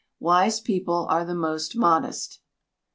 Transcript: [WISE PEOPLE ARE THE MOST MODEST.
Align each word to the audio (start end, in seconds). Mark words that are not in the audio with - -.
[WISE 0.19 0.59
PEOPLE 0.61 1.05
ARE 1.11 1.23
THE 1.23 1.35
MOST 1.35 1.75
MODEST. 1.77 2.39